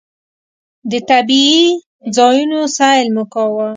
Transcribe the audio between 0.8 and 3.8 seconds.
د طبعي ځایونو سیل مو کاوه.